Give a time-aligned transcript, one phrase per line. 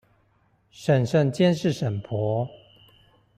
[0.73, 2.49] 嬸嬸監視嬸婆